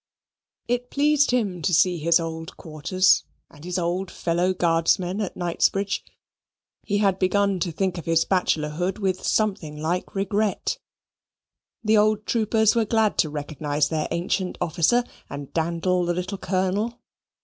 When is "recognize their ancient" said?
13.29-14.57